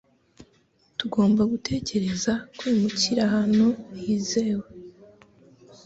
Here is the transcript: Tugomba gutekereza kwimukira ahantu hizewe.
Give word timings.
Tugomba 0.99 1.41
gutekereza 1.51 2.33
kwimukira 2.57 3.19
ahantu 3.27 3.65
hizewe. 4.03 4.67